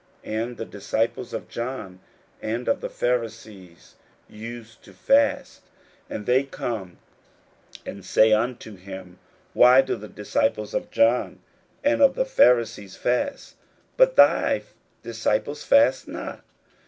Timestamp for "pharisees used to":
2.89-4.93